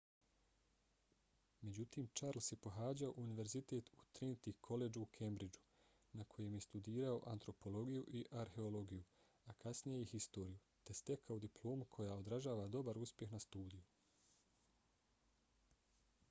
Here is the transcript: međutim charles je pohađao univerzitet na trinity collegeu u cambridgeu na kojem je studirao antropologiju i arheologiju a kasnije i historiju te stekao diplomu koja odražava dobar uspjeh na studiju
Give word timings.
međutim 1.65 2.07
charles 2.19 2.47
je 2.53 2.57
pohađao 2.63 3.11
univerzitet 3.23 3.91
na 3.99 4.05
trinity 4.19 4.53
collegeu 4.69 5.03
u 5.03 5.09
cambridgeu 5.19 5.67
na 6.21 6.25
kojem 6.35 6.57
je 6.59 6.63
studirao 6.67 7.19
antropologiju 7.35 8.07
i 8.21 8.25
arheologiju 8.45 9.03
a 9.53 9.57
kasnije 9.67 10.01
i 10.05 10.09
historiju 10.15 10.57
te 10.83 10.99
stekao 11.03 11.39
diplomu 11.47 11.89
koja 11.99 12.17
odražava 12.25 12.67
dobar 12.79 13.03
uspjeh 13.07 13.37
na 13.39 13.43
studiju 13.49 13.87